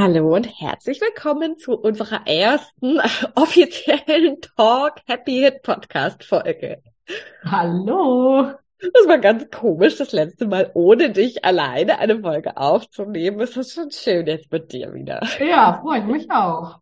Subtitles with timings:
[0.00, 3.00] Hallo und herzlich willkommen zu unserer ersten
[3.34, 6.80] offiziellen Talk Happy Hit Podcast Folge.
[7.44, 8.52] Hallo.
[8.78, 13.40] Das war ganz komisch, das letzte Mal ohne dich alleine eine Folge aufzunehmen.
[13.40, 15.20] Es ist schon schön jetzt mit dir wieder.
[15.40, 16.78] Ja, freut mich auch.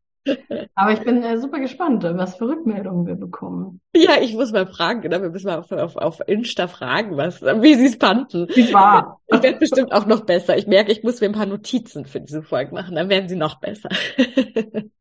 [0.74, 3.80] Aber ich bin äh, super gespannt, was für Rückmeldungen wir bekommen.
[3.94, 7.42] Ja, ich muss mal fragen, genau, wir müssen mal auf, auf, auf Insta fragen, was,
[7.42, 8.48] wie sie es fanden.
[8.54, 9.20] Wie war.
[9.26, 10.56] Ich werde bestimmt auch noch besser.
[10.56, 13.36] Ich merke, ich muss mir ein paar Notizen für diese Folge machen, dann werden sie
[13.36, 13.88] noch besser.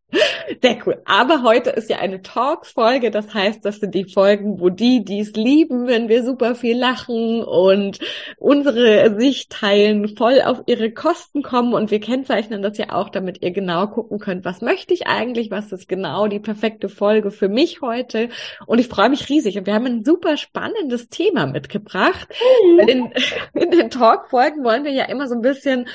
[0.61, 1.01] Sehr cool.
[1.05, 3.11] Aber heute ist ja eine Talk-Folge.
[3.11, 6.77] Das heißt, das sind die Folgen, wo die, die es lieben, wenn wir super viel
[6.77, 7.99] lachen und
[8.37, 11.73] unsere Sicht teilen, voll auf ihre Kosten kommen.
[11.73, 15.51] Und wir kennzeichnen das ja auch, damit ihr genau gucken könnt, was möchte ich eigentlich?
[15.51, 18.29] Was ist genau die perfekte Folge für mich heute?
[18.67, 19.57] Und ich freue mich riesig.
[19.57, 22.27] Und wir haben ein super spannendes Thema mitgebracht.
[22.63, 22.79] Mhm.
[22.79, 23.13] In,
[23.53, 25.87] in den Talk-Folgen wollen wir ja immer so ein bisschen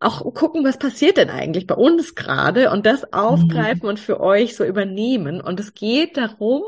[0.00, 3.88] auch gucken, was passiert denn eigentlich bei uns gerade und das aufgreifen mhm.
[3.88, 5.40] und für euch so übernehmen.
[5.40, 6.62] Und es geht darum,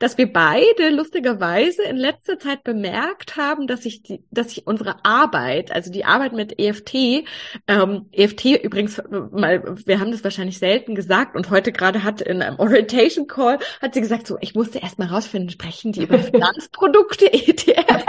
[0.00, 5.04] dass wir beide lustigerweise in letzter Zeit bemerkt haben, dass ich die, dass ich unsere
[5.04, 7.24] Arbeit, also die Arbeit mit EFT,
[7.68, 9.00] ähm, EFT übrigens
[9.30, 13.60] mal, wir haben das wahrscheinlich selten gesagt und heute gerade hat in einem Orientation Call
[13.80, 18.04] hat sie gesagt, so, ich musste erst mal rausfinden, sprechen die über Finanzprodukte, ETF.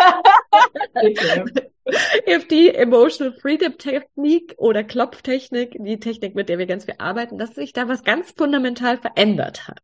[1.85, 7.55] EFT, Emotional Freedom Technik oder Klopftechnik, die Technik, mit der wir ganz viel arbeiten, dass
[7.55, 9.81] sich da was ganz fundamental verändert hat.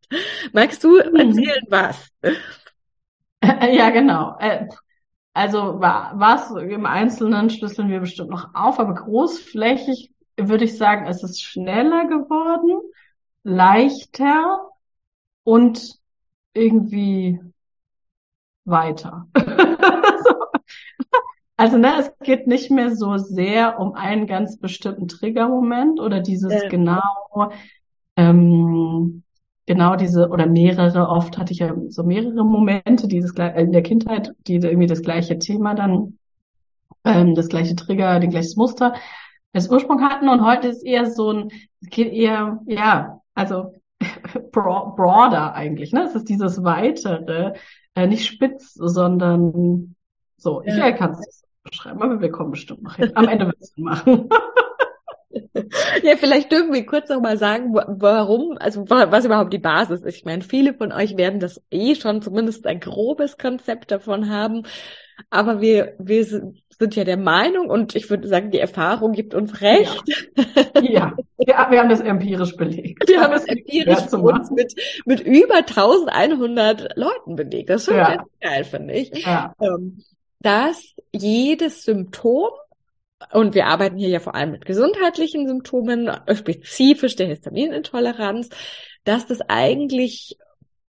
[0.53, 1.15] Magst du mhm.
[1.15, 2.09] erzählen, was?
[3.41, 4.37] Ja, genau.
[4.39, 4.67] Äh,
[5.33, 11.23] also was im Einzelnen schlüsseln wir bestimmt noch auf, aber großflächig würde ich sagen, es
[11.23, 12.81] ist schneller geworden,
[13.43, 14.69] leichter
[15.43, 15.99] und
[16.53, 17.39] irgendwie
[18.65, 19.27] weiter.
[21.59, 26.53] Also ne, es geht nicht mehr so sehr um einen ganz bestimmten Triggermoment oder dieses
[26.53, 26.69] ja.
[26.69, 27.51] genau,
[28.15, 29.23] ähm,
[29.65, 33.83] genau diese oder mehrere, oft hatte ich ja so mehrere Momente dieses äh, in der
[33.83, 36.17] Kindheit, die irgendwie das gleiche Thema dann,
[37.03, 38.93] ähm, das gleiche Trigger, den gleiches Muster
[39.51, 43.73] als Ursprung hatten und heute ist eher so ein, es geht eher, ja, also
[44.53, 46.03] broader eigentlich, ne?
[46.03, 47.51] Es ist dieses weitere,
[47.95, 49.97] äh, nicht spitz, sondern
[50.37, 50.87] so, ja.
[50.87, 53.11] ich kann es beschreiben, aber wir kommen bestimmt noch hin.
[53.15, 54.29] Am Ende wird es machen.
[56.03, 60.17] Ja, vielleicht dürfen wir kurz noch mal sagen, warum, also was überhaupt die Basis ist.
[60.17, 64.63] Ich meine, viele von euch werden das eh schon zumindest ein grobes Konzept davon haben.
[65.29, 69.61] Aber wir, wir sind ja der Meinung und ich würde sagen, die Erfahrung gibt uns
[69.61, 70.01] recht.
[70.81, 71.69] Ja, ja.
[71.69, 73.07] wir haben das empirisch belegt.
[73.07, 74.73] Wir haben das empirisch uns mit,
[75.05, 77.69] mit über 1100 Leuten belegt.
[77.69, 78.23] Das ist schon ja.
[78.39, 79.25] geil, finde ich.
[79.25, 79.53] Ja.
[79.59, 79.99] Ähm,
[80.39, 82.49] dass jedes Symptom,
[83.33, 88.49] und wir arbeiten hier ja vor allem mit gesundheitlichen Symptomen, spezifisch der Histaminintoleranz,
[89.03, 90.37] dass das eigentlich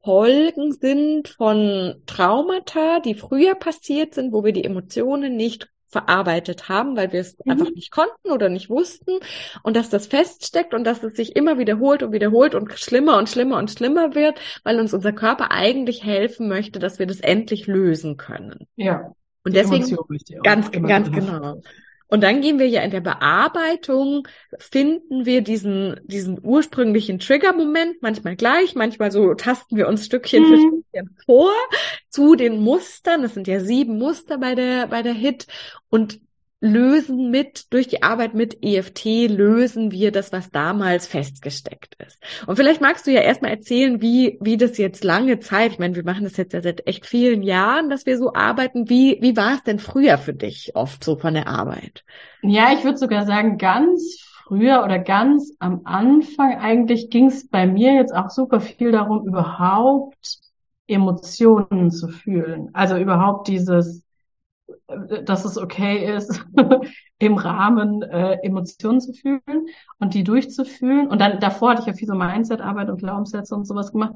[0.04, 6.96] Folgen sind von Traumata, die früher passiert sind, wo wir die Emotionen nicht verarbeitet haben,
[6.96, 7.52] weil wir es mhm.
[7.52, 9.20] einfach nicht konnten oder nicht wussten
[9.64, 13.30] und dass das feststeckt und dass es sich immer wiederholt und wiederholt und schlimmer und
[13.30, 17.66] schlimmer und schlimmer wird, weil uns unser Körper eigentlich helfen möchte, dass wir das endlich
[17.66, 18.68] lösen können.
[18.76, 19.14] Ja.
[19.46, 19.96] Und deswegen,
[20.44, 21.62] ganz, ganz genau.
[22.08, 24.28] Und dann gehen wir ja in der Bearbeitung,
[24.60, 30.48] finden wir diesen, diesen ursprünglichen Trigger-Moment, manchmal gleich, manchmal so tasten wir uns Stückchen mhm.
[30.48, 31.52] für Stückchen vor
[32.10, 33.24] zu den Mustern.
[33.24, 35.48] Das sind ja sieben Muster bei der, bei der Hit.
[35.90, 36.20] Und
[36.62, 42.22] lösen mit, durch die Arbeit mit EFT lösen wir das, was damals festgesteckt ist.
[42.48, 45.96] Und vielleicht magst du ja erstmal erzählen, wie, wie das jetzt lange Zeit, ich meine,
[45.96, 48.90] wir machen das jetzt ja seit echt vielen Jahren, dass wir so arbeiten.
[48.90, 52.04] Wie, wie war es denn früher für dich oft so von der Arbeit?
[52.42, 57.68] Ja, ich würde sogar sagen, ganz früher oder ganz am Anfang eigentlich ging es bei
[57.68, 60.40] mir jetzt auch super viel darum, überhaupt
[60.88, 62.70] Emotionen zu fühlen.
[62.74, 64.05] Also überhaupt dieses
[65.24, 66.46] dass es okay ist,
[67.20, 69.42] im Rahmen äh, Emotionen zu fühlen
[70.00, 71.08] und die durchzufühlen.
[71.08, 74.14] Und dann davor hatte ich ja viel so Mindset-Arbeit und Glaubenssätze und sowas gemacht.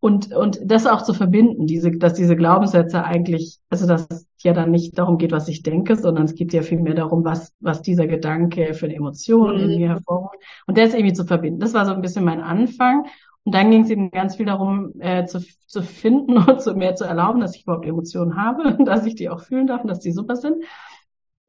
[0.00, 4.52] Und, und das auch zu verbinden, diese, dass diese Glaubenssätze eigentlich, also dass es ja
[4.52, 7.54] dann nicht darum geht, was ich denke, sondern es geht ja viel mehr darum, was,
[7.60, 10.36] was dieser Gedanke für eine Emotion in mir hervorruft.
[10.66, 11.60] Und das irgendwie zu verbinden.
[11.60, 13.06] Das war so ein bisschen mein Anfang.
[13.44, 16.96] Und dann ging es eben ganz viel darum, äh, zu, zu finden und zu mehr
[16.96, 20.00] zu erlauben, dass ich überhaupt Emotionen habe, dass ich die auch fühlen darf und dass
[20.00, 20.64] die super sind.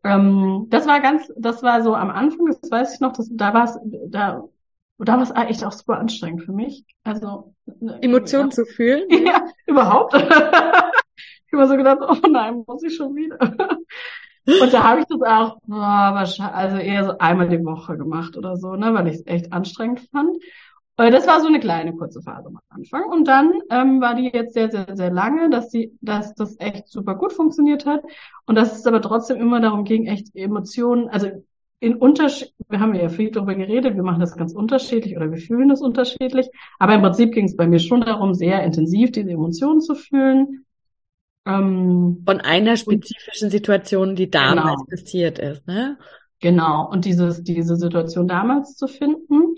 [0.04, 3.54] Ähm, das war ganz, das war so am Anfang, das weiß ich noch, dass, da
[3.54, 4.44] war es, da,
[5.00, 6.86] da war es echt auch super anstrengend für mich.
[7.04, 8.56] Also ne, Emotionen ja.
[8.56, 9.08] zu fühlen?
[9.26, 10.14] Ja, überhaupt.
[10.14, 10.92] ich habe
[11.52, 13.40] immer so gedacht, oh nein, muss ich schon wieder.
[14.48, 18.38] Und da habe ich das auch, oh, wahrscheinlich, also eher so einmal die Woche gemacht
[18.38, 20.38] oder so, ne, weil ich es echt anstrengend fand.
[20.98, 23.04] Äh, das war so eine kleine kurze Phase am Anfang.
[23.06, 26.88] Und dann ähm, war die jetzt sehr, sehr, sehr lange, dass die, dass das echt
[26.88, 28.04] super gut funktioniert hat.
[28.46, 31.30] Und dass es aber trotzdem immer darum ging, echt Emotionen, also
[31.80, 35.38] in Unterschied, wir haben ja viel darüber geredet, wir machen das ganz unterschiedlich oder wir
[35.38, 36.50] fühlen das unterschiedlich.
[36.80, 40.66] Aber im Prinzip ging es bei mir schon darum, sehr intensiv diese Emotionen zu fühlen.
[41.46, 44.90] Ähm, Von einer spezifischen Situation, die damals genau.
[44.90, 45.98] passiert ist, ne?
[46.40, 46.90] Genau.
[46.90, 49.55] Und dieses, diese Situation damals zu finden.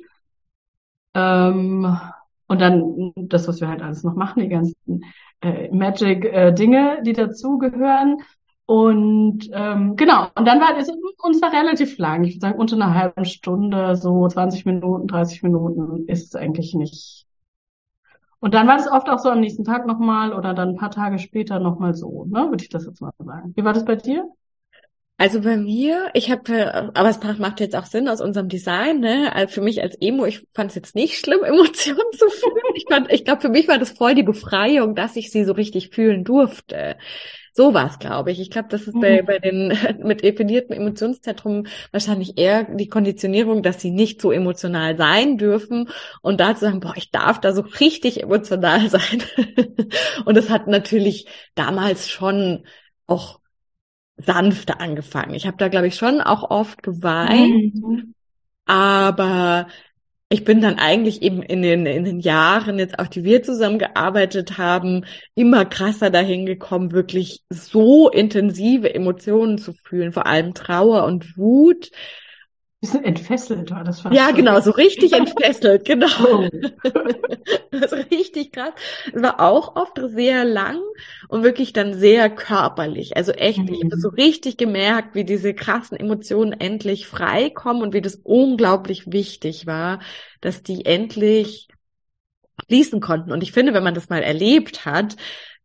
[1.17, 1.99] Ähm,
[2.47, 5.03] und dann das, was wir halt alles noch machen, die ganzen
[5.41, 8.21] äh, Magic-Dinge, äh, die dazugehören.
[8.67, 12.23] Und ähm, genau, und dann war es uns war relativ lang.
[12.25, 16.73] Ich würde sagen, unter einer halben Stunde, so 20 Minuten, 30 Minuten ist es eigentlich
[16.75, 17.25] nicht.
[18.39, 20.91] Und dann war es oft auch so am nächsten Tag nochmal oder dann ein paar
[20.91, 22.49] Tage später nochmal so, ne?
[22.49, 23.53] Würde ich das jetzt mal sagen.
[23.55, 24.29] Wie war das bei dir?
[25.19, 29.33] Also bei mir, ich habe, aber es macht jetzt auch Sinn aus unserem Design, ne?
[29.33, 32.75] Also für mich als Emo, ich fand es jetzt nicht schlimm, Emotionen zu fühlen.
[32.75, 35.53] Ich fand, ich glaube, für mich war das voll die Befreiung, dass ich sie so
[35.53, 36.97] richtig fühlen durfte.
[37.51, 38.39] So war es, glaube ich.
[38.39, 39.01] Ich glaube, das ist mhm.
[39.01, 44.97] bei, bei den mit definierten Emotionszentrum wahrscheinlich eher die Konditionierung, dass sie nicht so emotional
[44.97, 45.89] sein dürfen
[46.21, 49.23] und da zu sagen, boah, ich darf da so richtig emotional sein.
[50.25, 51.25] und das hat natürlich
[51.55, 52.67] damals schon
[53.07, 53.39] auch
[54.17, 55.33] sanfter angefangen.
[55.33, 58.13] Ich habe da, glaube ich, schon auch oft geweint, mhm.
[58.65, 59.67] aber
[60.29, 64.57] ich bin dann eigentlich eben in den, in den Jahren, jetzt auch die wir zusammengearbeitet
[64.57, 65.05] haben,
[65.35, 71.91] immer krasser dahin gekommen, wirklich so intensive Emotionen zu fühlen, vor allem Trauer und Wut,
[72.87, 74.03] bisschen entfesselt war das.
[74.11, 76.07] Ja, genau, so richtig entfesselt, genau.
[76.23, 76.49] Oh.
[77.71, 78.73] das ist richtig krass.
[79.13, 80.79] Es war auch oft sehr lang
[81.27, 83.15] und wirklich dann sehr körperlich.
[83.17, 83.73] Also echt, mhm.
[83.73, 88.15] ich habe so richtig gemerkt, wie diese krassen Emotionen endlich frei kommen und wie das
[88.23, 89.99] unglaublich wichtig war,
[90.41, 91.67] dass die endlich
[92.67, 93.31] fließen konnten.
[93.31, 95.15] Und ich finde, wenn man das mal erlebt hat,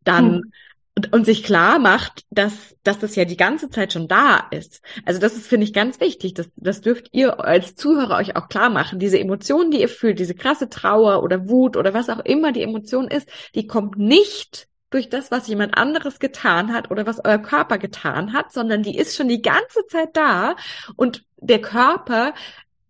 [0.03, 0.51] dann mhm
[0.95, 4.81] und, und sich klar macht, dass, dass das ja die ganze Zeit schon da ist.
[5.05, 6.35] Also das ist, finde ich, ganz wichtig.
[6.35, 8.99] Das, das dürft ihr als Zuhörer euch auch klar machen.
[8.99, 12.61] Diese Emotionen, die ihr fühlt, diese krasse Trauer oder Wut oder was auch immer die
[12.61, 17.39] Emotion ist, die kommt nicht durch das, was jemand anderes getan hat oder was euer
[17.39, 20.55] Körper getan hat, sondern die ist schon die ganze Zeit da
[20.95, 22.35] und der Körper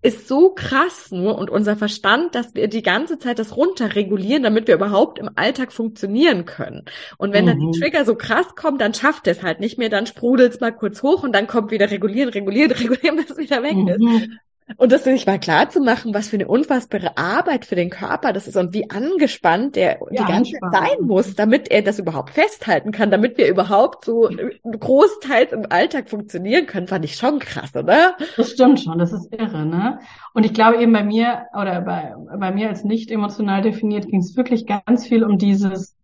[0.04, 4.68] ist so krass nur und unser Verstand, dass wir die ganze Zeit das runterregulieren, damit
[4.68, 6.84] wir überhaupt im Alltag funktionieren können.
[7.18, 7.50] Und wenn mhm.
[7.50, 7.72] dann die mhm.
[7.72, 11.02] Trigger so krass kommen, dann schafft es halt nicht mehr, dann sprudelt es mal kurz
[11.04, 13.88] hoch und dann kommt wieder regulieren, regulieren, regulieren, bis es wieder weg mhm.
[13.88, 14.30] ist.
[14.78, 18.34] Und das sich mal klar zu machen, was für eine unfassbare Arbeit für den Körper
[18.34, 22.00] das ist und wie angespannt der ja, die ganze Zeit sein muss, damit er das
[22.00, 24.30] überhaupt festhalten kann, damit wir überhaupt so
[24.64, 28.16] großteils im Alltag funktionieren können, fand ich schon krass, oder?
[28.38, 30.00] Das stimmt schon, das ist irre, ne?
[30.34, 34.22] Und ich glaube eben bei mir oder bei, bei mir als nicht emotional definiert ging
[34.22, 35.96] es wirklich ganz viel um dieses,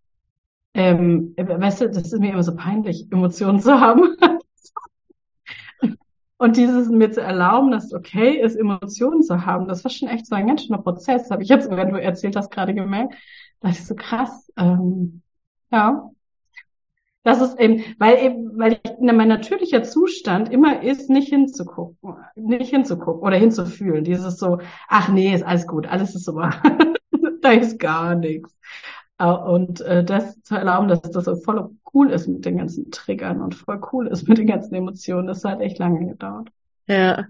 [0.74, 4.16] ähm, weißt du, das ist mir immer so peinlich, Emotionen zu haben.
[6.39, 10.08] Und dieses mir zu erlauben, dass es okay ist, Emotionen zu haben, das war schon
[10.08, 11.29] echt so ein ganz schöner Prozess.
[11.29, 13.13] Habe ich jetzt, wenn du erzählt hast, gerade gemerkt,
[13.60, 15.22] dass ich so krass, ähm,
[15.69, 16.10] ja.
[17.24, 22.69] Das ist eben, weil eben, weil ich, mein natürlicher Zustand immer ist, nicht hinzugucken, nicht
[22.69, 24.05] hinzugucken oder hinzufühlen.
[24.05, 26.51] Dieses so, ach nee, ist alles gut, alles ist super.
[27.41, 28.55] da ist gar nichts.
[29.20, 33.42] Und äh, das zu erlauben, dass das so voll cool ist mit den ganzen Triggern
[33.42, 36.50] und voll cool ist mit den ganzen Emotionen, das hat echt lange gedauert.
[36.88, 37.28] Ja,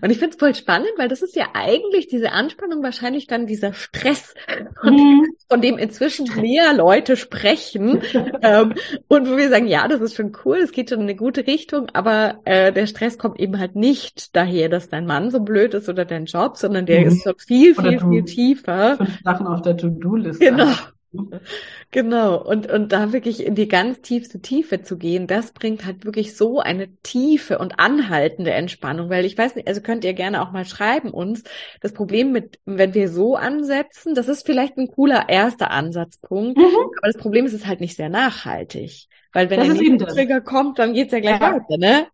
[0.00, 3.46] und ich finde es voll spannend, weil das ist ja eigentlich diese Anspannung wahrscheinlich dann
[3.46, 4.34] dieser Stress,
[4.80, 5.26] von, mhm.
[5.48, 8.02] von dem inzwischen mehr Leute sprechen.
[8.42, 8.74] ähm,
[9.08, 11.46] und wo wir sagen, ja, das ist schon cool, es geht schon in eine gute
[11.46, 15.74] Richtung, aber äh, der Stress kommt eben halt nicht daher, dass dein Mann so blöd
[15.74, 17.06] ist oder dein Job, sondern der mhm.
[17.08, 18.96] ist schon viel, viel, viel tiefer.
[18.96, 20.44] Fünf Sachen auf der To-Do-Liste.
[20.44, 20.72] Genau.
[21.90, 26.04] Genau, und, und da wirklich in die ganz tiefste Tiefe zu gehen, das bringt halt
[26.04, 30.42] wirklich so eine tiefe und anhaltende Entspannung, weil ich weiß nicht, also könnt ihr gerne
[30.42, 31.44] auch mal schreiben uns,
[31.80, 36.64] das Problem mit, wenn wir so ansetzen, das ist vielleicht ein cooler erster Ansatzpunkt, mhm.
[36.64, 39.08] aber das Problem ist, es ist halt nicht sehr nachhaltig.
[39.32, 41.52] Weil wenn das der nächste Trigger kommt, dann geht's ja gleich ja.
[41.52, 42.06] weiter, ne?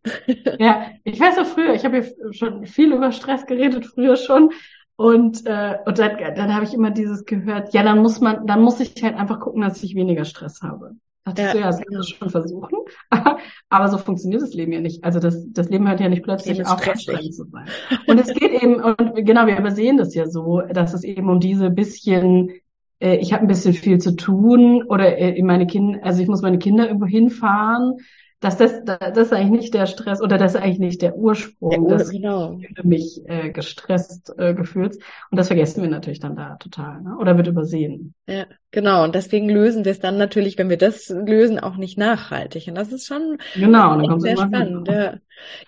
[0.59, 4.50] Ja, ich weiß auch früher, ich habe ja schon viel über Stress geredet, früher schon.
[4.96, 8.62] Und, äh, und dann, dann habe ich immer dieses gehört, ja, dann muss man, dann
[8.62, 10.92] muss ich halt einfach gucken, dass ich weniger Stress habe.
[11.25, 11.49] Dachte ja.
[11.49, 12.78] ich so, ja, das kannst du schon versuchen.
[13.68, 15.04] Aber so funktioniert das Leben ja nicht.
[15.04, 17.66] Also das, das Leben hört ja nicht plötzlich auf, anstrengend zu sein.
[18.06, 21.38] Und es geht eben, und genau, wir übersehen das ja so, dass es eben um
[21.38, 22.50] diese bisschen,
[22.99, 26.42] äh, ich habe ein bisschen viel zu tun oder äh, meine Kinder, also ich muss
[26.42, 27.99] meine Kinder irgendwo hinfahren
[28.42, 31.70] dass das, das ist eigentlich nicht der Stress oder das ist eigentlich nicht der Ursprung
[31.70, 32.58] der Ur, des genau.
[32.82, 34.99] mich äh, gestresst äh, Gefühls.
[35.30, 37.16] Und das vergessen wir natürlich dann da total, ne?
[37.20, 38.14] oder wird übersehen.
[38.26, 39.04] Ja, genau.
[39.04, 42.66] Und deswegen lösen wir es dann natürlich, wenn wir das lösen, auch nicht nachhaltig.
[42.66, 44.88] Und das ist schon genau, dann kommt sehr spannend.
[44.88, 45.14] Ja.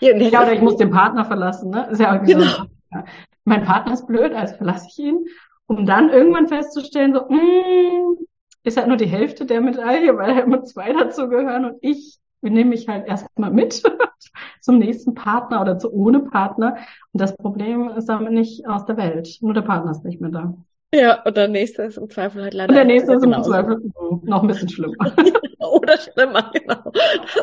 [0.01, 1.87] Ja, ja, oder ich muss den Partner verlassen, ne?
[1.93, 2.45] Ist ja irgendwie genau.
[2.45, 3.05] so, ja.
[3.45, 5.25] Mein Partner ist blöd, also verlasse ich ihn,
[5.67, 8.19] um dann irgendwann festzustellen, so, mm,
[8.65, 12.19] ist halt nur die Hälfte der Medaille, weil halt immer zwei dazu gehören und ich
[12.51, 13.83] nehme mich halt erstmal mit
[14.61, 16.77] zum nächsten Partner oder zu ohne Partner.
[17.13, 19.39] Und das Problem ist damit nicht aus der Welt.
[19.41, 20.55] Nur der Partner ist nicht mehr da.
[20.95, 22.71] Ja, und der nächste ist im Zweifel halt leider.
[22.71, 23.83] Und der nächste ist im Zweifel
[24.23, 24.95] noch ein bisschen schlimmer.
[25.59, 26.93] Oder schlimmer, genau.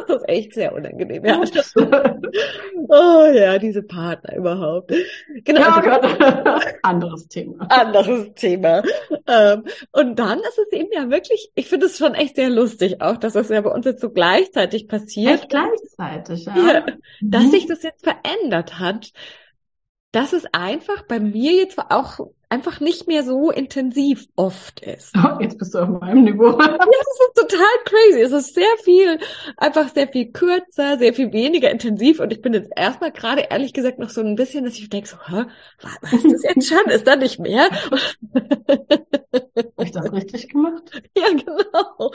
[0.07, 1.25] Das ist echt sehr unangenehm.
[1.25, 1.41] Ja.
[2.87, 4.93] oh ja, diese Partner überhaupt.
[5.43, 5.59] Genau.
[5.59, 7.67] Ja, also, anderes Thema.
[7.69, 8.83] Anderes Thema.
[9.27, 13.01] Ähm, und dann ist es eben ja wirklich, ich finde es schon echt sehr lustig
[13.01, 15.41] auch, dass das ja bei uns jetzt so gleichzeitig passiert.
[15.41, 16.55] Echt gleichzeitig, ja.
[16.55, 16.85] ja
[17.21, 17.51] dass mhm.
[17.51, 19.11] sich das jetzt verändert hat
[20.11, 22.19] dass es einfach bei mir jetzt auch
[22.51, 25.15] einfach nicht mehr so intensiv oft ist.
[25.15, 26.59] Oh, jetzt bist du auf meinem Niveau.
[26.59, 28.21] ja, das ist total crazy.
[28.21, 29.19] Es ist sehr viel,
[29.55, 32.19] einfach sehr viel kürzer, sehr viel weniger intensiv.
[32.19, 35.07] Und ich bin jetzt erstmal gerade ehrlich gesagt noch so ein bisschen, dass ich denke
[35.07, 35.45] so, hä,
[35.81, 36.91] was ist das jetzt schon?
[36.91, 37.69] Ist da nicht mehr?
[37.71, 37.97] Habe
[39.83, 41.01] ich das richtig gemacht?
[41.17, 42.11] Ja, genau.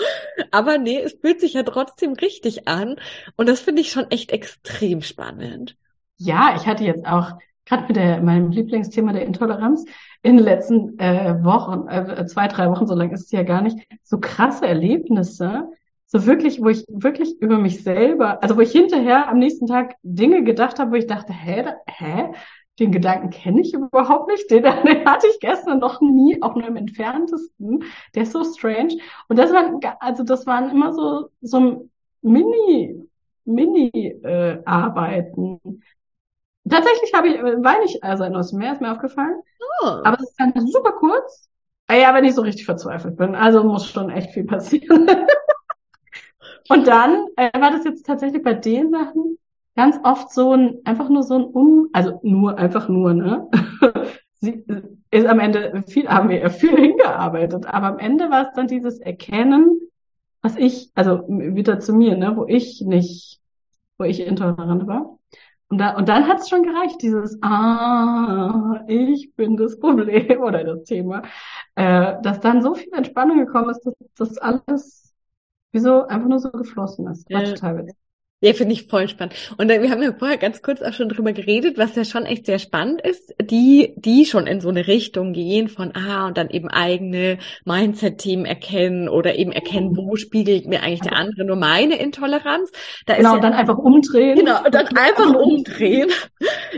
[0.50, 2.96] Aber nee, es fühlt sich ja trotzdem richtig an.
[3.36, 5.76] Und das finde ich schon echt extrem spannend.
[6.18, 7.32] Ja, ich hatte jetzt auch
[7.66, 9.84] gerade mit der, meinem Lieblingsthema der Intoleranz
[10.26, 13.62] in den letzten äh, Wochen, äh, zwei, drei Wochen, so lang ist es ja gar
[13.62, 15.70] nicht, so krasse Erlebnisse,
[16.06, 19.94] so wirklich, wo ich wirklich über mich selber, also wo ich hinterher am nächsten Tag
[20.02, 22.32] Dinge gedacht habe, wo ich dachte, hä, da, hä,
[22.80, 26.66] den Gedanken kenne ich überhaupt nicht, den, den hatte ich gestern noch nie, auch nur
[26.66, 27.84] im entferntesten,
[28.16, 28.96] der ist so strange.
[29.28, 31.88] Und das waren, also das waren immer so, so
[32.22, 33.08] Mini,
[33.44, 35.78] Mini-Arbeiten, äh,
[36.68, 39.40] Tatsächlich habe ich, weine ich also ein neues Meer, ist mir aufgefallen.
[39.82, 39.86] Oh.
[39.86, 41.48] Aber es ist dann super kurz.
[41.86, 43.34] Ah ja, wenn ich so richtig verzweifelt bin.
[43.34, 45.08] Also muss schon echt viel passieren.
[46.68, 49.38] Und dann äh, war das jetzt tatsächlich bei den Sachen
[49.76, 53.48] ganz oft so ein, einfach nur so ein Um, also nur, einfach nur, ne?
[54.40, 54.64] Sie
[55.10, 58.66] ist am Ende viel, haben wir ja viel hingearbeitet, aber am Ende war es dann
[58.66, 59.80] dieses Erkennen,
[60.42, 63.40] was ich, also wieder zu mir, ne, wo ich nicht,
[63.98, 65.18] wo ich intolerant war.
[65.68, 70.62] Und, da, und dann hat es schon gereicht, dieses Ah, ich bin das Problem oder
[70.64, 71.22] das Thema,
[71.74, 75.14] äh, dass dann so viel Entspannung gekommen ist, dass das alles
[75.72, 77.28] wie so einfach nur so geflossen ist.
[77.30, 77.54] War ja.
[77.54, 78.05] total witzig.
[78.40, 79.34] Ja, finde ich voll spannend.
[79.56, 82.44] Und wir haben ja vorher ganz kurz auch schon drüber geredet, was ja schon echt
[82.44, 86.50] sehr spannend ist, die, die schon in so eine Richtung gehen von, ah, und dann
[86.50, 91.98] eben eigene Mindset-Themen erkennen oder eben erkennen, wo spiegelt mir eigentlich der andere nur meine
[91.98, 92.70] Intoleranz.
[93.06, 94.36] Da genau, ist ja, dann einfach umdrehen.
[94.36, 96.10] Genau, und dann einfach umdrehen.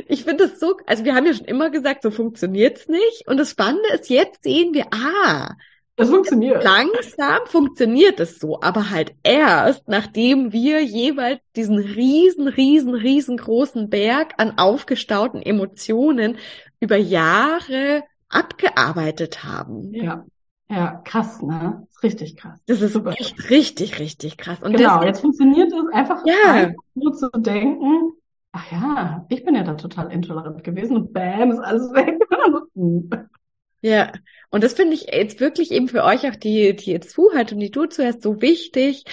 [0.07, 3.27] Ich finde das so, also wir haben ja schon immer gesagt, so funktioniert's nicht.
[3.27, 5.57] Und das Spannende ist, jetzt sehen wir, ah,
[5.99, 6.63] das funktioniert.
[6.63, 14.35] Langsam funktioniert es so, aber halt erst, nachdem wir jeweils diesen riesen, riesen, riesengroßen Berg
[14.37, 16.39] an aufgestauten Emotionen
[16.79, 19.93] über Jahre abgearbeitet haben.
[19.93, 20.25] Ja.
[20.71, 21.87] Ja, krass, ne?
[21.91, 22.61] Ist richtig krass.
[22.67, 23.15] Das ist Super.
[23.19, 24.63] echt richtig, richtig krass.
[24.63, 26.73] Und genau, jetzt funktioniert es einfach, ja.
[26.95, 28.13] nur zu denken,
[28.53, 32.19] ach ja, ich bin ja da total intolerant gewesen und bam, ist alles weg.
[33.81, 34.13] Ja,
[34.51, 37.61] und das finde ich jetzt wirklich eben für euch auch, die, die jetzt zuhört und
[37.61, 39.05] die du zuhörst, so wichtig,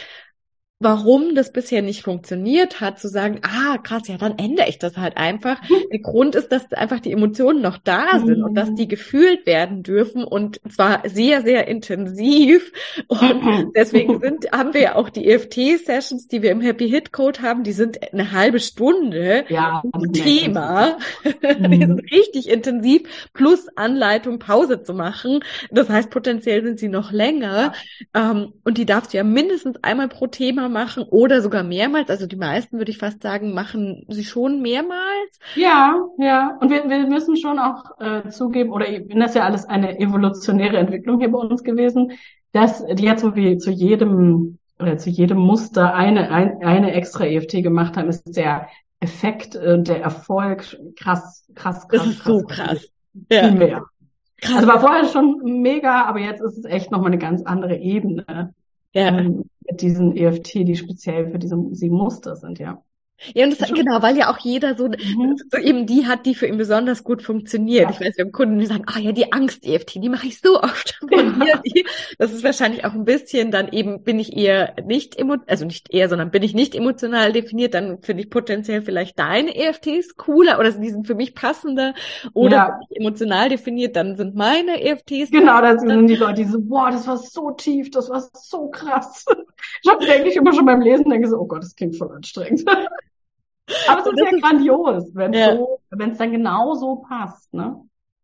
[0.86, 4.98] warum das bisher nicht funktioniert hat, zu sagen, ah, krass, ja, dann ändere ich das
[4.98, 5.60] halt einfach.
[5.92, 9.82] Der Grund ist, dass einfach die Emotionen noch da sind und dass die gefühlt werden
[9.82, 12.72] dürfen und zwar sehr, sehr intensiv.
[13.08, 17.42] Und deswegen sind, haben wir ja auch die EFT-Sessions, die wir im Happy Hit Code
[17.42, 19.82] haben, die sind eine halbe Stunde ja,
[20.14, 21.00] Thema.
[21.24, 25.40] die sind richtig intensiv, plus Anleitung, Pause zu machen.
[25.72, 27.74] Das heißt, potenziell sind sie noch länger.
[28.14, 28.32] Ja.
[28.32, 32.10] Ähm, und die darfst du ja mindestens einmal pro Thema machen oder sogar mehrmals.
[32.10, 35.40] Also die meisten, würde ich fast sagen, machen sie schon mehrmals.
[35.56, 36.58] Ja, ja.
[36.60, 40.78] Und wir, wir müssen schon auch äh, zugeben, oder das ist ja alles eine evolutionäre
[40.78, 42.12] Entwicklung hier bei uns gewesen,
[42.52, 47.26] dass die jetzt so wie zu jedem oder zu jedem Muster eine, ein, eine extra
[47.26, 48.68] EFT gemacht haben, ist der
[49.00, 52.02] Effekt, äh, der Erfolg krass, krass, krass.
[52.02, 52.88] Das ist krass, so krass.
[53.32, 53.48] Ja.
[53.48, 53.86] Viel mehr.
[54.42, 54.56] Krass.
[54.58, 58.54] Also war vorher schon mega, aber jetzt ist es echt nochmal eine ganz andere Ebene.
[58.94, 59.08] Ja.
[59.08, 62.84] Ähm, mit diesen EFT, die speziell für diese sieben Muster sind, ja.
[63.34, 65.38] Ja, und das, genau, weil ja auch jeder so, mhm.
[65.50, 67.86] so eben die hat, die für ihn besonders gut funktioniert.
[67.86, 67.90] Ja.
[67.90, 70.62] Ich weiß, wir haben Kunden, die sagen, ah ja, die Angst-EFT, die mache ich so
[70.62, 71.00] oft.
[71.66, 71.86] Die,
[72.18, 75.94] das ist wahrscheinlich auch ein bisschen, dann eben bin ich eher nicht, emo also nicht
[75.94, 80.60] eher, sondern bin ich nicht emotional definiert, dann finde ich potenziell vielleicht deine EFTs cooler
[80.60, 81.94] oder die sind für mich passender.
[82.34, 82.80] Oder ja.
[82.92, 85.32] emotional definiert, dann sind meine EFTs.
[85.32, 88.70] Genau, das sind die Leute, die so, boah, das war so tief, das war so
[88.70, 89.26] krass.
[89.82, 92.12] Ich habe denke ich immer schon beim Lesen, denke so, oh Gott, das klingt voll
[92.12, 92.66] anstrengend.
[93.88, 95.56] Aber es ist ja grandios, wenn es ja.
[95.56, 97.82] so, wenn es dann genau so passt, ne?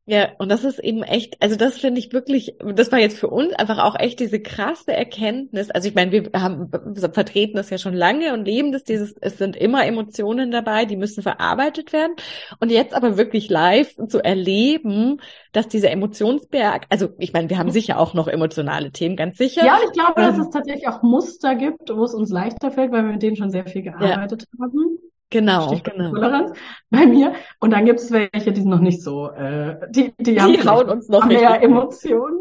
[0.08, 3.30] Ja, und das ist eben echt, also das finde ich wirklich, das war jetzt für
[3.30, 5.70] uns einfach auch echt diese krasse Erkenntnis.
[5.70, 9.16] Also ich meine, wir haben wir vertreten das ja schon lange und leben das, dieses,
[9.22, 12.14] es sind immer Emotionen dabei, die müssen verarbeitet werden.
[12.60, 15.22] Und jetzt aber wirklich live zu erleben,
[15.52, 19.64] dass dieser Emotionsberg, also ich meine, wir haben sicher auch noch emotionale Themen, ganz sicher.
[19.64, 22.92] Ja, ich glaube, ähm, dass es tatsächlich auch Muster gibt, wo es uns leichter fällt,
[22.92, 24.66] weil wir mit denen schon sehr viel gearbeitet ja.
[24.66, 24.98] haben.
[25.32, 26.12] Genau, genau.
[26.12, 26.52] Toleranz
[26.90, 27.34] bei mir.
[27.60, 30.70] Und dann gibt es welche, die sind noch nicht so, äh, die, die, die haben
[30.70, 32.40] hauen uns noch mehr Emotionen.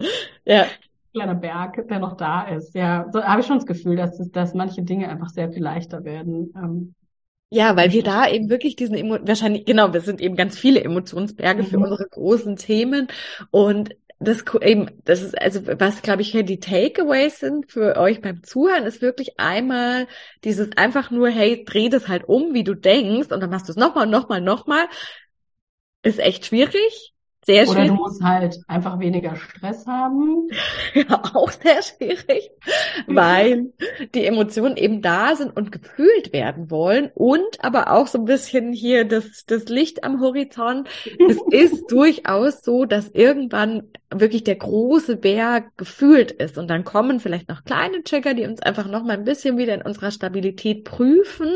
[0.44, 0.66] Ja.
[1.14, 2.74] Kleiner Berg, der noch da ist.
[2.74, 6.04] Ja, so habe ich schon das Gefühl, dass, dass manche Dinge einfach sehr viel leichter
[6.04, 6.52] werden.
[6.54, 6.94] Ähm,
[7.48, 10.82] ja, weil wir da eben wirklich diesen Emo wahrscheinlich, genau, wir sind eben ganz viele
[10.82, 11.66] Emotionsberge mhm.
[11.66, 13.06] für unsere großen Themen
[13.50, 18.20] und das eben, das ist also was glaube ich hier die Takeaways sind für euch
[18.20, 20.06] beim Zuhören ist wirklich einmal
[20.44, 23.72] dieses einfach nur hey dreh das halt um wie du denkst und dann machst du
[23.72, 24.86] es nochmal nochmal nochmal
[26.02, 27.13] ist echt schwierig
[27.44, 27.78] sehr schwierig.
[27.78, 30.48] Oder du musst halt einfach weniger Stress haben.
[30.94, 32.50] Ja, auch sehr schwierig,
[33.08, 33.72] weil
[34.14, 38.72] die Emotionen eben da sind und gefühlt werden wollen und aber auch so ein bisschen
[38.72, 40.88] hier das, das Licht am Horizont.
[41.28, 47.18] Es ist durchaus so, dass irgendwann wirklich der große Berg gefühlt ist und dann kommen
[47.18, 50.84] vielleicht noch kleine Trigger, die uns einfach noch mal ein bisschen wieder in unserer Stabilität
[50.84, 51.52] prüfen,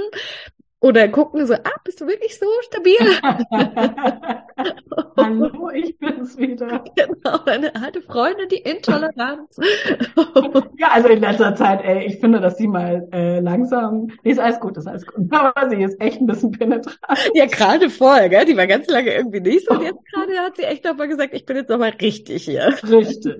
[0.80, 2.96] oder gucken so, ah, bist du wirklich so stabil?
[5.16, 6.84] Hallo, ich bin's wieder.
[6.96, 9.56] Genau, deine alte Freundin, die Intoleranz.
[10.78, 14.38] ja, also in letzter Zeit, ey, ich finde, dass sie mal äh, langsam, nee, ist
[14.40, 15.32] alles gut, ist alles gut.
[15.32, 16.98] Aber sie ist echt ein bisschen penetrant.
[17.34, 18.44] Ja, gerade voll, gell?
[18.44, 19.74] Die war ganz lange irgendwie nicht so.
[19.74, 22.74] Und jetzt gerade hat sie echt nochmal gesagt, ich bin jetzt nochmal richtig hier.
[22.82, 23.36] Richtig,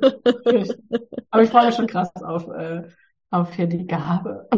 [0.47, 0.79] richtig.
[1.31, 2.83] Aber ich freue mich schon krass auf, äh,
[3.31, 4.49] auf hier die Gabe.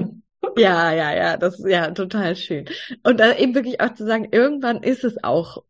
[0.56, 2.66] Ja, ja, ja, das ist ja total schön.
[3.02, 5.62] Und da eben wirklich auch zu sagen, irgendwann ist es auch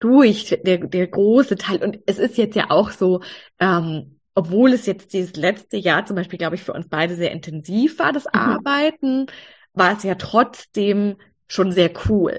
[0.00, 1.82] durch der, der große Teil.
[1.82, 3.22] Und es ist jetzt ja auch so,
[3.58, 7.32] ähm, obwohl es jetzt dieses letzte Jahr zum Beispiel, glaube ich, für uns beide sehr
[7.32, 8.40] intensiv war, das mhm.
[8.40, 9.26] Arbeiten,
[9.72, 11.16] war es ja trotzdem
[11.48, 12.38] schon sehr cool.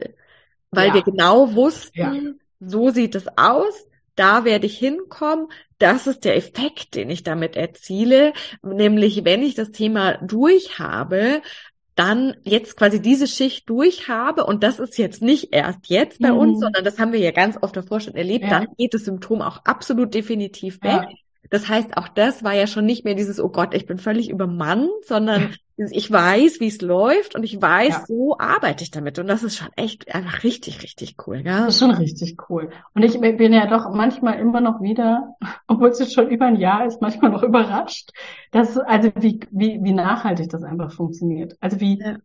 [0.72, 0.94] Weil ja.
[0.94, 2.22] wir genau wussten, ja.
[2.60, 5.48] so sieht es aus, da werde ich hinkommen,
[5.78, 11.42] das ist der Effekt, den ich damit erziele, nämlich wenn ich das Thema durch habe,
[12.00, 16.32] dann jetzt quasi diese Schicht durch habe und das ist jetzt nicht erst jetzt bei
[16.32, 16.38] mhm.
[16.38, 18.52] uns, sondern das haben wir ja ganz oft davor schon erlebt, ja.
[18.52, 20.92] dann geht das Symptom auch absolut definitiv weg.
[20.92, 21.10] Ja.
[21.50, 24.30] Das heißt, auch das war ja schon nicht mehr dieses, oh Gott, ich bin völlig
[24.30, 28.06] übermannt, sondern ich weiß, wie es läuft und ich weiß, ja.
[28.06, 29.18] so arbeite ich damit.
[29.18, 31.42] Und das ist schon echt einfach richtig, richtig cool.
[31.42, 31.54] Gell?
[31.54, 32.70] Das ist schon richtig cool.
[32.94, 35.36] Und ich bin ja doch manchmal immer noch wieder,
[35.68, 38.12] obwohl es jetzt schon über ein Jahr ist, manchmal noch überrascht,
[38.52, 41.56] dass, also wie, wie, wie nachhaltig das einfach funktioniert.
[41.62, 42.18] Also wie, ja.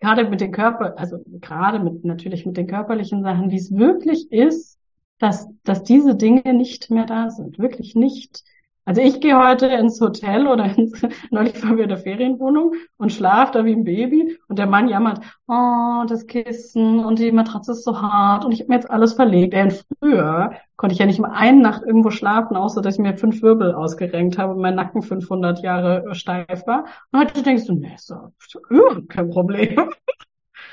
[0.00, 4.32] gerade mit den Körper, also gerade mit, natürlich mit den körperlichen Sachen, wie es wirklich
[4.32, 4.78] ist,
[5.18, 7.58] dass, dass diese Dinge nicht mehr da sind.
[7.58, 8.44] Wirklich nicht
[8.86, 13.12] Also ich gehe heute ins Hotel oder ins, neulich waren wir in der Ferienwohnung und
[13.12, 17.72] schlafe da wie ein Baby und der Mann jammert, oh, das Kissen und die Matratze
[17.72, 19.54] ist so hart und ich habe mir jetzt alles verlegt.
[19.54, 23.16] Ey, früher konnte ich ja nicht mal eine Nacht irgendwo schlafen, außer dass ich mir
[23.16, 26.84] fünf Wirbel ausgerenkt habe und mein Nacken 500 Jahre steif war.
[27.10, 28.32] Und heute denkst du, nee, ist doch
[29.08, 29.90] kein Problem.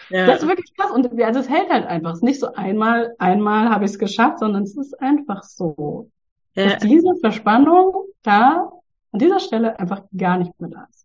[0.09, 0.25] Ja.
[0.25, 0.91] Das ist wirklich krass.
[0.91, 2.11] Und also es hält halt einfach.
[2.11, 6.09] Es ist nicht so einmal, einmal habe ich es geschafft, sondern es ist einfach so.
[6.55, 6.69] Ja.
[6.71, 8.71] Dass diese Verspannung da
[9.11, 11.01] an dieser Stelle einfach gar nicht mehr da ist.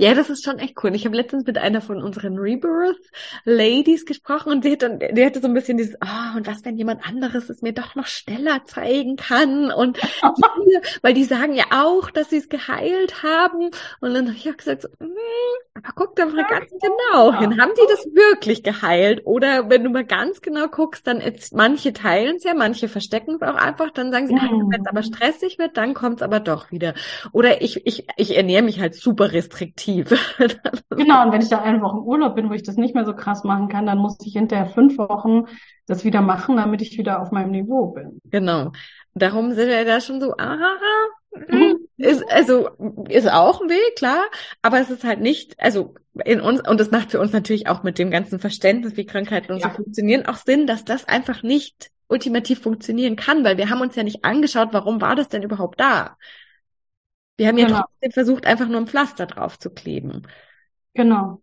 [0.00, 0.94] Ja, das ist schon echt cool.
[0.94, 5.40] Ich habe letztens mit einer von unseren Rebirth-Ladies gesprochen und sie hat dann, die hatte
[5.40, 8.06] so ein bisschen dieses, ah, oh, und was, wenn jemand anderes es mir doch noch
[8.06, 9.72] schneller zeigen kann?
[9.72, 9.98] Und
[11.02, 13.70] weil die sagen ja auch, dass sie es geheilt haben.
[14.00, 15.08] Und dann habe ich auch gesagt, so, mm,
[15.78, 17.60] aber guck da mal ganz genau hin.
[17.60, 19.22] Haben die das wirklich geheilt?
[19.24, 23.36] Oder wenn du mal ganz genau guckst, dann ist, manche teilen es ja, manche verstecken
[23.36, 24.40] es auch einfach, dann sagen sie, mhm.
[24.40, 26.94] ah, wenn es aber stressig wird, dann kommt es aber doch wieder.
[27.32, 30.08] Oder ich, ich, ich ernähre mich halt super restriktiv
[30.90, 33.04] genau, und wenn ich da eine Woche im Urlaub bin, wo ich das nicht mehr
[33.04, 35.44] so krass machen kann, dann muss ich hinterher fünf Wochen
[35.86, 38.20] das wieder machen, damit ich wieder auf meinem Niveau bin.
[38.24, 38.72] Genau.
[39.14, 41.17] Darum sind wir da schon so, ah, mhm.
[41.96, 42.68] Ist, also
[43.08, 44.24] ist auch ein Weg, klar,
[44.62, 47.82] aber es ist halt nicht, also in uns, und das macht für uns natürlich auch
[47.82, 49.68] mit dem ganzen Verständnis, wie Krankheiten und ja.
[49.68, 53.94] so funktionieren, auch Sinn, dass das einfach nicht ultimativ funktionieren kann, weil wir haben uns
[53.94, 56.16] ja nicht angeschaut, warum war das denn überhaupt da?
[57.36, 57.70] Wir haben genau.
[57.70, 60.26] ja trotzdem versucht, einfach nur ein Pflaster drauf zu kleben.
[60.94, 61.42] Genau.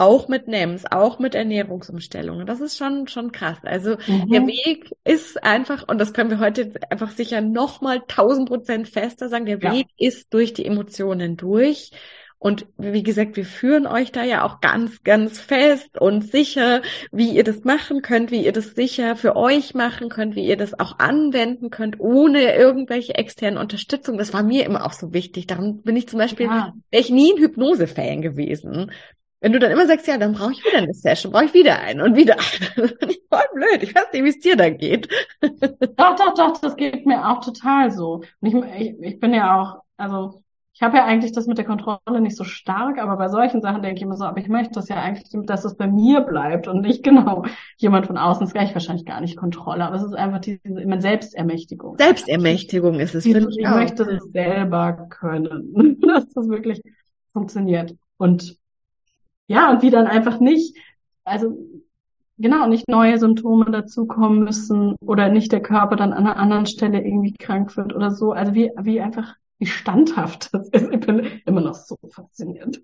[0.00, 2.46] Auch mit NEMS, auch mit Ernährungsumstellungen.
[2.46, 3.58] Das ist schon, schon krass.
[3.64, 4.30] Also mhm.
[4.30, 9.28] der Weg ist einfach, und das können wir heute einfach sicher nochmal tausend Prozent fester
[9.28, 9.72] sagen, der ja.
[9.72, 11.90] Weg ist durch die Emotionen durch.
[12.38, 17.30] Und wie gesagt, wir führen euch da ja auch ganz, ganz fest und sicher, wie
[17.30, 20.78] ihr das machen könnt, wie ihr das sicher für euch machen könnt, wie ihr das
[20.78, 24.16] auch anwenden könnt, ohne irgendwelche externen Unterstützung.
[24.16, 25.48] Das war mir immer auch so wichtig.
[25.48, 26.72] Darum bin ich zum Beispiel, ja.
[26.92, 28.92] wäre ich nie ein Hypnose-Fan gewesen.
[29.40, 31.78] Wenn du dann immer sagst, ja, dann brauche ich wieder eine Session, brauche ich wieder
[31.78, 33.82] einen und wieder ich voll blöd.
[33.82, 35.08] Ich weiß nicht, wie es dir da geht.
[35.40, 38.22] Doch, doch, doch, das geht mir auch total so.
[38.40, 40.42] Und ich, ich, ich bin ja auch, also
[40.78, 43.82] ich habe ja eigentlich das mit der Kontrolle nicht so stark, aber bei solchen Sachen
[43.82, 46.68] denke ich immer so, aber ich möchte das ja eigentlich, dass es bei mir bleibt
[46.68, 47.44] und nicht genau
[47.78, 48.44] jemand von außen.
[48.44, 51.96] Das gleich wahrscheinlich gar nicht Kontrolle, aber es ist einfach diese immer Selbstermächtigung.
[51.98, 53.26] Selbstermächtigung ist es.
[53.26, 56.82] Ich, ich, ich möchte es selber können, dass das wirklich
[57.32, 57.96] funktioniert.
[58.16, 58.56] Und
[59.48, 60.76] ja, und wie dann einfach nicht,
[61.24, 61.58] also
[62.38, 67.04] genau, nicht neue Symptome dazukommen müssen oder nicht der Körper dann an einer anderen Stelle
[67.04, 68.32] irgendwie krank wird oder so.
[68.32, 70.92] Also wie, wie einfach wie standhaft das ist.
[70.92, 72.80] Ich bin immer noch so fasziniert.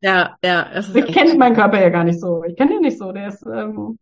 [0.00, 0.66] Ja, ja.
[0.72, 2.44] Es ist ich kenne meinen Körper ja gar nicht so.
[2.44, 3.10] Ich kenne ihn nicht so.
[3.10, 3.98] Der ist, ähm,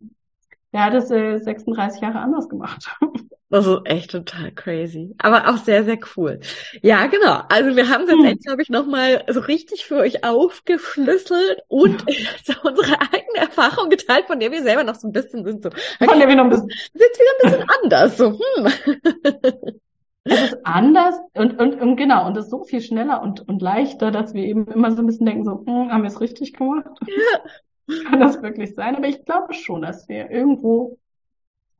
[0.77, 2.87] der hat es äh, 36 Jahre anders gemacht.
[3.49, 5.15] Das ist echt total crazy.
[5.19, 6.41] Aber auch sehr, sehr cool.
[6.81, 7.43] Ja, genau.
[7.47, 8.39] Also wir haben es jetzt, hm.
[8.39, 12.03] glaube ich, nochmal so richtig für euch aufgeschlüsselt und
[12.63, 15.63] unsere eigene Erfahrung geteilt, von der wir selber noch so ein bisschen sind.
[15.63, 18.17] So, okay, von der wir noch ein bisschen, sind wieder ein bisschen anders.
[18.17, 19.79] So, hm.
[20.25, 23.61] Es ist anders und, und, und genau, und es ist so viel schneller und, und
[23.61, 26.51] leichter, dass wir eben immer so ein bisschen denken, so, hm, haben wir es richtig
[26.51, 26.89] gemacht?
[27.07, 27.39] Ja.
[27.87, 28.95] Kann das wirklich sein?
[28.95, 30.97] Aber ich glaube schon, dass wir irgendwo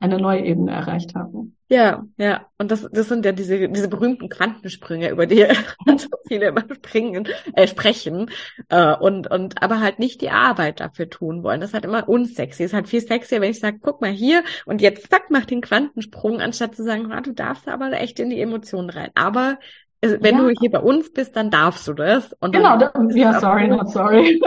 [0.00, 1.56] eine neue Ebene erreicht haben.
[1.68, 2.46] Ja, ja.
[2.56, 5.44] Und das, das sind ja diese, diese berühmten Quantensprünge, über die
[5.98, 8.30] so viele immer springen, äh, sprechen,
[8.68, 11.60] äh, und, und aber halt nicht die Arbeit dafür tun wollen.
[11.60, 12.62] Das ist halt immer unsexy.
[12.62, 15.46] Es ist halt viel sexier, wenn ich sage, guck mal hier und jetzt zack, mach
[15.46, 19.10] den Quantensprung, anstatt zu sagen, du darfst aber echt in die Emotionen rein.
[19.14, 19.58] Aber
[20.00, 20.42] äh, wenn ja.
[20.42, 22.32] du hier bei uns bist, dann darfst du das.
[22.34, 24.40] Und genau, das, ja, sorry, not sorry.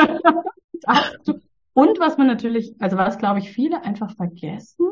[1.74, 4.88] und was man natürlich, also was glaube ich viele einfach vergessen,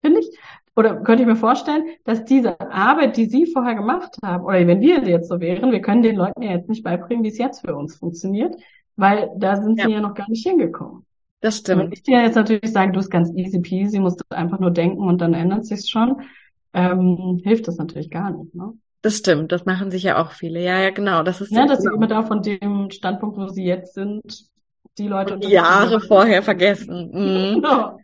[0.00, 0.38] finde ich,
[0.74, 4.80] oder könnte ich mir vorstellen, dass diese Arbeit, die Sie vorher gemacht haben, oder wenn
[4.80, 7.60] wir jetzt so wären, wir können den Leuten ja jetzt nicht beibringen, wie es jetzt
[7.60, 8.54] für uns funktioniert,
[8.96, 9.86] weil da sind ja.
[9.86, 11.04] sie ja noch gar nicht hingekommen.
[11.40, 11.82] Das stimmt.
[11.82, 15.02] Und ich dir jetzt natürlich sagen, du bist ganz easy peasy, musst einfach nur denken
[15.02, 16.22] und dann ändert sich's schon,
[16.72, 18.72] ähm, hilft das natürlich gar nicht, ne?
[19.02, 20.62] Das stimmt, das machen sich ja auch viele.
[20.62, 21.24] Ja, ja, genau.
[21.24, 24.44] Das ist ja, dass sie immer da von dem Standpunkt, wo sie jetzt sind,
[24.98, 27.10] die Leute Jahre vorher vergessen.
[27.12, 27.62] Mhm.
[27.62, 27.98] Genau.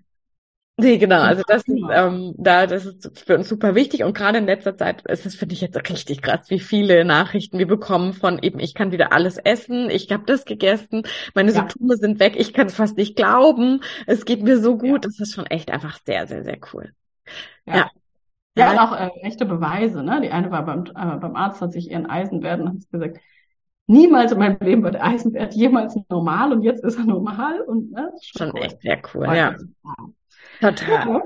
[0.80, 1.20] Nee, genau.
[1.22, 4.76] Also das ist, ähm, da, das ist für uns super wichtig und gerade in letzter
[4.76, 8.60] Zeit ist es, finde ich, jetzt richtig krass, wie viele Nachrichten wir bekommen von eben,
[8.60, 11.02] ich kann wieder alles essen, ich habe das gegessen,
[11.34, 11.56] meine ja.
[11.56, 15.04] Symptome sind weg, ich kann es fast nicht glauben, es geht mir so gut.
[15.04, 15.10] Ja.
[15.10, 16.92] Das ist schon echt einfach sehr, sehr, sehr cool.
[17.66, 17.74] Ja.
[17.74, 17.90] Ja,
[18.56, 20.20] ja und auch äh, echte Beweise, ne?
[20.20, 23.18] Die eine war beim, äh, beim Arzt, hat sich ihren Eisenwert und hat gesagt,
[23.88, 27.90] niemals in meinem Leben war der Eisenwert jemals normal und jetzt ist er normal und
[27.90, 28.62] ne, schon, schon cool.
[28.62, 29.54] echt sehr cool, ja.
[30.60, 31.22] Total.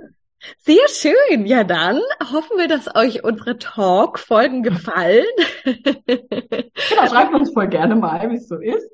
[0.58, 1.46] Sehr schön.
[1.46, 2.00] Ja, dann
[2.32, 5.24] hoffen wir, dass euch unsere Talk-Folgen gefallen.
[5.64, 8.90] genau, schreibt uns voll gerne mal, wie es so ist.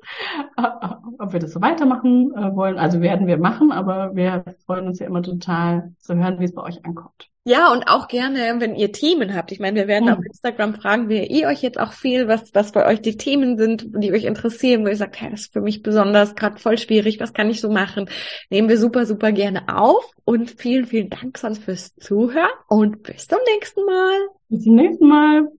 [1.17, 2.77] Ob wir das so weitermachen äh, wollen.
[2.77, 6.53] Also werden wir machen, aber wir freuen uns ja immer total zu hören, wie es
[6.53, 7.29] bei euch ankommt.
[7.45, 9.51] Ja, und auch gerne, wenn ihr Themen habt.
[9.51, 10.13] Ich meine, wir werden mhm.
[10.13, 13.57] auf Instagram fragen, wie ihr euch jetzt auch viel, was, was bei euch die Themen
[13.57, 16.77] sind, die euch interessieren, wo ihr sagt, hey, das ist für mich besonders gerade voll
[16.77, 18.09] schwierig, was kann ich so machen?
[18.49, 20.11] Nehmen wir super, super gerne auf.
[20.25, 24.19] Und vielen, vielen Dank sonst fürs Zuhören und bis zum nächsten Mal.
[24.49, 25.58] Bis zum nächsten Mal.